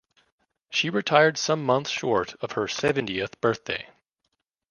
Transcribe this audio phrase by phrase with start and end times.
[0.71, 3.87] She retired some months short of her seventieth birthday.